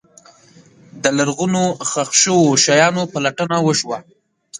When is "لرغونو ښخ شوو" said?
1.17-2.49